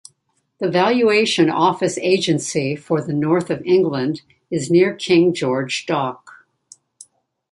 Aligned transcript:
The 0.59 0.67
Valuation 0.67 1.51
Office 1.51 1.99
Agency 1.99 2.75
for 2.75 3.03
the 3.03 3.13
north 3.13 3.51
of 3.51 3.61
England 3.63 4.23
is 4.49 4.71
near 4.71 4.95
King 4.95 5.31
George 5.31 5.85
Dock. 5.85 6.47